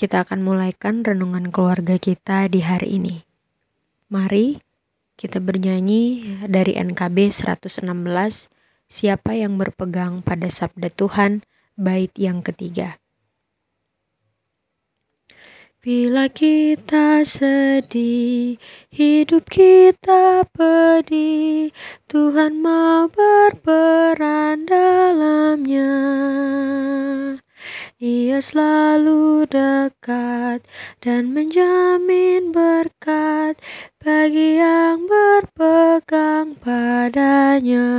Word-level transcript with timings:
kita 0.00 0.24
akan 0.24 0.40
mulaikan 0.40 1.04
renungan 1.04 1.52
keluarga 1.52 2.00
kita 2.00 2.48
di 2.48 2.64
hari 2.64 2.96
ini. 2.96 3.20
Mari 4.08 4.56
kita 5.20 5.44
bernyanyi 5.44 6.24
dari 6.48 6.72
NKB 6.72 7.28
116, 7.28 7.84
Siapa 8.90 9.36
yang 9.36 9.60
berpegang 9.60 10.24
pada 10.24 10.48
sabda 10.48 10.88
Tuhan, 10.88 11.44
bait 11.76 12.10
yang 12.16 12.40
ketiga. 12.40 12.96
Bila 15.84 16.32
kita 16.32 17.20
sedih, 17.20 18.56
hidup 18.88 19.52
kita 19.52 20.48
pedih, 20.48 21.76
Tuhan 22.08 22.64
mau 22.64 23.04
berperan 23.12 24.64
dalamnya. 24.64 25.92
Ia 28.00 28.40
selalu 28.40 29.44
dekat 29.44 30.64
dan 31.04 31.36
menjamin 31.36 32.48
berkat 32.48 33.60
bagi 34.00 34.56
yang 34.56 35.04
berpegang 35.04 36.56
padanya. 36.56 37.92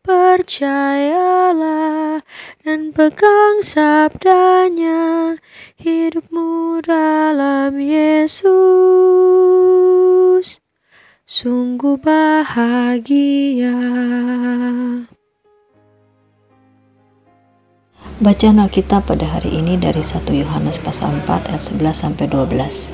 Percayalah 0.00 0.64
dan 2.64 2.96
pegang 2.96 3.60
sabdanya 3.60 5.36
hidupmu 5.76 6.80
dalam 6.80 7.76
Yesus 7.76 8.48
sungguh 11.28 12.00
bahagia. 12.00 13.76
Bacaan 18.20 18.60
Alkitab 18.60 19.08
pada 19.08 19.24
hari 19.24 19.48
ini 19.64 19.80
dari 19.80 20.04
1 20.04 20.28
Yohanes 20.28 20.76
pasal 20.76 21.08
4 21.24 21.56
ayat 21.56 21.64
11 21.72 22.04
sampai 22.04 22.28
12. 22.28 22.92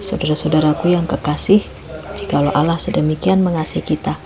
Saudara-saudaraku 0.00 0.88
yang 0.88 1.04
kekasih, 1.04 1.60
jikalau 2.16 2.48
Allah 2.56 2.80
sedemikian 2.80 3.44
mengasihi 3.44 3.84
kita, 3.84 4.16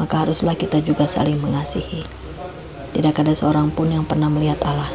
maka 0.00 0.24
haruslah 0.24 0.56
kita 0.56 0.80
juga 0.80 1.04
saling 1.04 1.36
mengasihi. 1.36 2.00
Tidak 2.96 3.12
ada 3.12 3.36
seorang 3.36 3.76
pun 3.76 3.92
yang 3.92 4.08
pernah 4.08 4.32
melihat 4.32 4.56
Allah. 4.64 4.88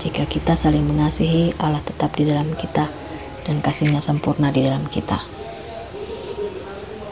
Jika 0.00 0.24
kita 0.24 0.56
saling 0.56 0.88
mengasihi, 0.88 1.52
Allah 1.60 1.84
tetap 1.84 2.16
di 2.16 2.24
dalam 2.24 2.48
kita 2.56 2.88
dan 3.44 3.60
kasihnya 3.60 4.00
sempurna 4.00 4.48
di 4.48 4.64
dalam 4.64 4.88
kita. 4.88 5.20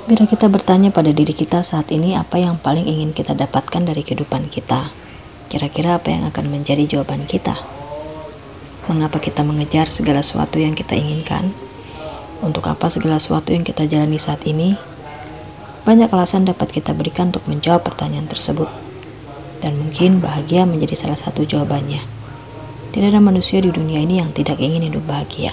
Bila 0.09 0.25
kita 0.25 0.49
bertanya 0.49 0.89
pada 0.89 1.13
diri 1.13 1.37
kita 1.37 1.61
saat 1.61 1.93
ini 1.93 2.17
apa 2.17 2.41
yang 2.41 2.57
paling 2.57 2.89
ingin 2.89 3.13
kita 3.13 3.37
dapatkan 3.37 3.85
dari 3.85 4.01
kehidupan 4.01 4.49
kita, 4.49 4.89
kira-kira 5.51 5.99
apa 5.99 6.15
yang 6.15 6.23
akan 6.31 6.47
menjadi 6.47 6.87
jawaban 6.87 7.27
kita? 7.27 7.59
Mengapa 8.87 9.19
kita 9.19 9.43
mengejar 9.43 9.91
segala 9.91 10.23
sesuatu 10.23 10.63
yang 10.63 10.79
kita 10.79 10.95
inginkan? 10.95 11.51
Untuk 12.39 12.71
apa 12.71 12.87
segala 12.87 13.19
sesuatu 13.19 13.51
yang 13.51 13.67
kita 13.67 13.91
jalani 13.91 14.15
saat 14.23 14.47
ini? 14.47 14.79
Banyak 15.83 16.15
alasan 16.15 16.47
dapat 16.47 16.71
kita 16.71 16.95
berikan 16.95 17.35
untuk 17.35 17.51
menjawab 17.51 17.83
pertanyaan 17.83 18.31
tersebut. 18.31 18.71
Dan 19.59 19.75
mungkin 19.75 20.23
bahagia 20.23 20.71
menjadi 20.71 20.95
salah 20.95 21.19
satu 21.19 21.43
jawabannya. 21.43 22.01
Tidak 22.95 23.11
ada 23.11 23.19
manusia 23.19 23.59
di 23.59 23.75
dunia 23.75 23.99
ini 24.07 24.23
yang 24.23 24.31
tidak 24.31 24.63
ingin 24.63 24.87
hidup 24.87 25.03
bahagia. 25.03 25.51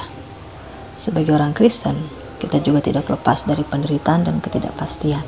Sebagai 0.94 1.34
orang 1.34 1.58
Kristen, 1.58 1.98
kita 2.38 2.62
juga 2.62 2.86
tidak 2.86 3.10
lepas 3.10 3.50
dari 3.50 3.66
penderitaan 3.66 4.30
dan 4.30 4.46
ketidakpastian. 4.46 5.26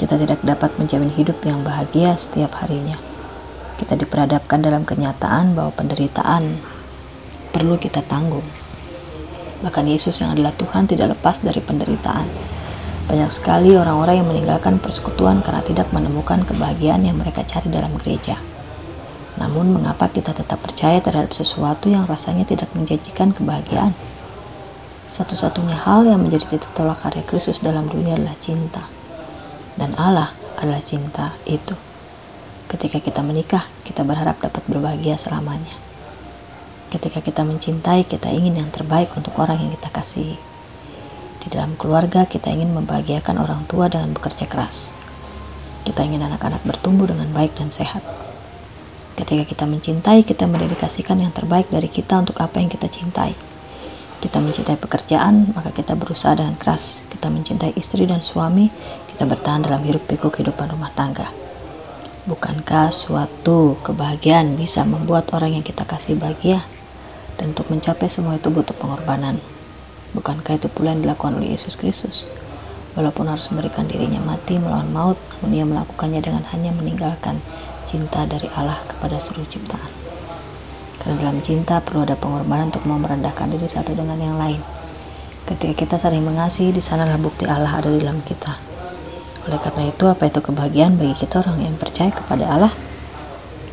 Kita 0.00 0.16
tidak 0.16 0.40
dapat 0.40 0.80
menjamin 0.80 1.12
hidup 1.12 1.44
yang 1.44 1.60
bahagia 1.60 2.16
setiap 2.16 2.56
harinya. 2.64 2.96
Kita 3.76 3.92
diperhadapkan 3.96 4.64
dalam 4.64 4.88
kenyataan 4.88 5.52
bahwa 5.52 5.72
penderitaan 5.76 6.56
perlu 7.52 7.76
kita 7.76 8.00
tanggung. 8.04 8.44
Bahkan 9.60 9.84
Yesus 9.88 10.20
yang 10.20 10.36
adalah 10.36 10.52
Tuhan 10.56 10.84
tidak 10.84 11.16
lepas 11.16 11.40
dari 11.40 11.60
penderitaan. 11.64 12.28
Banyak 13.06 13.30
sekali 13.30 13.78
orang-orang 13.78 14.20
yang 14.20 14.28
meninggalkan 14.28 14.82
persekutuan 14.82 15.40
karena 15.40 15.62
tidak 15.62 15.88
menemukan 15.94 16.42
kebahagiaan 16.42 17.06
yang 17.06 17.16
mereka 17.16 17.46
cari 17.46 17.70
dalam 17.70 17.94
gereja. 18.02 18.36
Namun, 19.38 19.70
mengapa 19.70 20.08
kita 20.10 20.32
tetap 20.32 20.58
percaya 20.64 20.98
terhadap 20.98 21.30
sesuatu 21.30 21.86
yang 21.92 22.08
rasanya 22.08 22.48
tidak 22.48 22.72
menjanjikan 22.74 23.30
kebahagiaan? 23.36 23.92
Satu-satunya 25.12 25.76
hal 25.76 26.08
yang 26.08 26.24
menjadi 26.24 26.50
titik 26.50 26.72
tolak 26.74 26.98
karya 27.04 27.22
Kristus 27.22 27.62
dalam 27.62 27.86
dunia 27.86 28.18
adalah 28.18 28.34
cinta. 28.42 28.84
Dan 29.78 29.94
Allah 29.94 30.34
adalah 30.58 30.82
cinta 30.82 31.36
itu. 31.46 31.85
Ketika 32.66 32.98
kita 32.98 33.22
menikah, 33.22 33.62
kita 33.86 34.02
berharap 34.02 34.42
dapat 34.42 34.66
berbahagia 34.66 35.14
selamanya. 35.14 35.70
Ketika 36.90 37.22
kita 37.22 37.46
mencintai, 37.46 38.02
kita 38.02 38.26
ingin 38.34 38.58
yang 38.58 38.70
terbaik 38.74 39.14
untuk 39.14 39.38
orang 39.38 39.62
yang 39.62 39.70
kita 39.70 39.86
kasihi. 39.94 40.34
Di 41.46 41.46
dalam 41.46 41.78
keluarga, 41.78 42.26
kita 42.26 42.50
ingin 42.50 42.74
membahagiakan 42.74 43.38
orang 43.38 43.62
tua 43.70 43.86
dengan 43.86 44.10
bekerja 44.10 44.50
keras. 44.50 44.90
Kita 45.86 46.02
ingin 46.02 46.26
anak-anak 46.26 46.66
bertumbuh 46.66 47.06
dengan 47.06 47.30
baik 47.30 47.54
dan 47.54 47.70
sehat. 47.70 48.02
Ketika 49.14 49.46
kita 49.46 49.64
mencintai, 49.70 50.26
kita 50.26 50.50
mendedikasikan 50.50 51.22
yang 51.22 51.30
terbaik 51.30 51.70
dari 51.70 51.86
kita 51.86 52.18
untuk 52.18 52.34
apa 52.42 52.58
yang 52.58 52.66
kita 52.66 52.90
cintai. 52.90 53.30
Kita 54.18 54.42
mencintai 54.42 54.74
pekerjaan, 54.74 55.54
maka 55.54 55.70
kita 55.70 55.94
berusaha 55.94 56.34
dengan 56.34 56.58
keras. 56.58 57.06
Kita 57.14 57.30
mencintai 57.30 57.78
istri 57.78 58.10
dan 58.10 58.26
suami, 58.26 58.66
kita 59.06 59.22
bertahan 59.22 59.62
dalam 59.62 59.86
hirup 59.86 60.02
pikuk 60.10 60.34
kehidupan 60.34 60.66
rumah 60.74 60.90
tangga. 60.90 61.45
Bukankah 62.26 62.90
suatu 62.90 63.78
kebahagiaan 63.86 64.58
bisa 64.58 64.82
membuat 64.82 65.30
orang 65.30 65.54
yang 65.54 65.62
kita 65.62 65.86
kasih 65.86 66.18
bahagia? 66.18 66.58
Dan 67.38 67.54
untuk 67.54 67.70
mencapai 67.70 68.10
semua 68.10 68.34
itu 68.34 68.50
butuh 68.50 68.74
pengorbanan. 68.74 69.38
Bukankah 70.10 70.58
itu 70.58 70.66
pula 70.66 70.90
yang 70.90 71.06
dilakukan 71.06 71.38
oleh 71.38 71.54
Yesus 71.54 71.78
Kristus? 71.78 72.26
Walaupun 72.98 73.30
harus 73.30 73.46
memberikan 73.54 73.86
dirinya 73.86 74.18
mati 74.18 74.58
melawan 74.58 74.90
maut, 74.90 75.14
namun 75.38 75.54
ia 75.54 75.62
melakukannya 75.62 76.18
dengan 76.18 76.42
hanya 76.50 76.74
meninggalkan 76.74 77.38
cinta 77.86 78.26
dari 78.26 78.50
Allah 78.58 78.82
kepada 78.90 79.22
seluruh 79.22 79.46
ciptaan. 79.46 79.92
Karena 80.98 81.30
dalam 81.30 81.38
cinta 81.46 81.78
perlu 81.78 82.02
ada 82.02 82.18
pengorbanan 82.18 82.74
untuk 82.74 82.90
mau 82.90 82.98
merendahkan 82.98 83.54
diri 83.54 83.70
satu 83.70 83.94
dengan 83.94 84.18
yang 84.18 84.34
lain. 84.34 84.58
Ketika 85.46 85.78
kita 85.78 85.94
saling 86.02 86.26
mengasihi, 86.26 86.74
di 86.74 86.82
sanalah 86.82 87.22
bukti 87.22 87.46
Allah 87.46 87.70
ada 87.70 87.86
di 87.86 88.02
dalam 88.02 88.18
kita. 88.26 88.65
Oleh 89.46 89.62
karena 89.62 89.86
itu, 89.86 90.04
apa 90.10 90.26
itu 90.26 90.42
kebahagiaan 90.42 90.98
bagi 90.98 91.14
kita 91.14 91.38
orang 91.38 91.62
yang 91.62 91.78
percaya 91.78 92.10
kepada 92.10 92.50
Allah? 92.50 92.74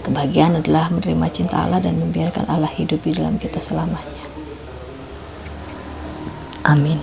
Kebahagiaan 0.05 0.61
adalah 0.61 0.93
menerima 0.93 1.27
cinta 1.33 1.65
Allah 1.65 1.81
dan 1.81 1.97
membiarkan 1.97 2.45
Allah 2.45 2.69
hidup 2.69 3.01
di 3.01 3.17
dalam 3.17 3.41
kita 3.41 3.57
selamanya. 3.57 4.21
Amin. 6.61 7.01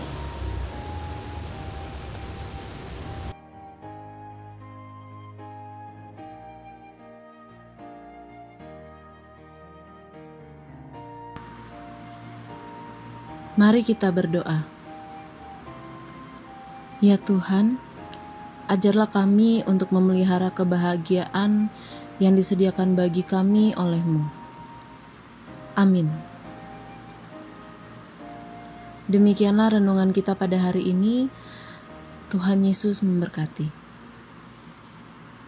Mari 13.58 13.84
kita 13.84 14.08
berdoa. 14.14 14.64
Ya 17.04 17.20
Tuhan, 17.20 17.76
ajarlah 18.70 19.10
kami 19.10 19.66
untuk 19.66 19.90
memelihara 19.90 20.54
kebahagiaan 20.54 21.66
yang 22.22 22.38
disediakan 22.38 22.94
bagi 22.94 23.26
kami 23.26 23.74
olehmu. 23.74 24.22
Amin. 25.74 26.06
Demikianlah 29.10 29.74
renungan 29.74 30.14
kita 30.14 30.38
pada 30.38 30.54
hari 30.70 30.86
ini. 30.86 31.26
Tuhan 32.30 32.62
Yesus 32.62 33.02
memberkati. 33.02 33.79